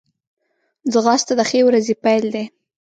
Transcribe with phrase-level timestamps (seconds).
[0.91, 2.45] ځغاسته د ښې ورځې پیل دی